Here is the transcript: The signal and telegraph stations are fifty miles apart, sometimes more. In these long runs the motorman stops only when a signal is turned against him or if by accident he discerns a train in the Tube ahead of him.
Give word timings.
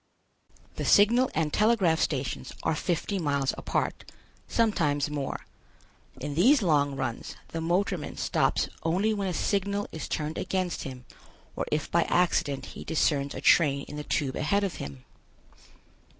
The 0.77 0.83
signal 0.83 1.29
and 1.35 1.53
telegraph 1.53 1.99
stations 1.99 2.53
are 2.63 2.73
fifty 2.73 3.19
miles 3.19 3.53
apart, 3.55 4.03
sometimes 4.47 5.11
more. 5.11 5.45
In 6.19 6.33
these 6.33 6.63
long 6.63 6.95
runs 6.95 7.35
the 7.49 7.61
motorman 7.61 8.17
stops 8.17 8.67
only 8.81 9.13
when 9.13 9.27
a 9.27 9.33
signal 9.35 9.87
is 9.91 10.07
turned 10.09 10.39
against 10.39 10.85
him 10.85 11.05
or 11.55 11.67
if 11.71 11.91
by 11.91 12.05
accident 12.05 12.65
he 12.73 12.83
discerns 12.83 13.35
a 13.35 13.41
train 13.41 13.83
in 13.87 13.95
the 13.95 14.03
Tube 14.03 14.35
ahead 14.37 14.63
of 14.63 14.77
him. 14.77 15.05